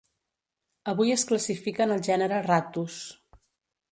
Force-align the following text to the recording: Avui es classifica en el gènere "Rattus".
Avui 0.93 1.11
es 1.15 1.25
classifica 1.31 1.85
en 1.85 1.95
el 1.97 2.03
gènere 2.09 2.39
"Rattus". 2.47 2.99